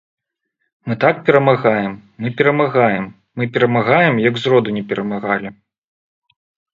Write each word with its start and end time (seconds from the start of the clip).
Мы 0.87 0.95
так 1.01 1.19
перамагаем, 1.25 2.01
мы 2.17 2.31
перамагаем, 2.39 3.05
мы 3.35 3.47
перамагаем, 3.57 4.17
як 4.23 4.39
зроду 4.45 4.69
не 4.79 4.81
перамагалі. 4.95 5.49